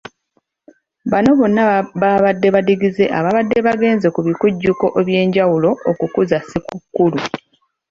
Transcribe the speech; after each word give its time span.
Bano 1.11 1.29
bonna 1.39 1.61
babadde 2.01 2.47
badigize 2.55 3.03
ababadde 3.17 3.57
bagenze 3.67 4.07
ku 4.15 4.19
bikujjuko 4.27 4.85
eby'enjawulo 4.99 5.69
okukuza 5.91 6.37
ssekukkulu. 6.41 7.19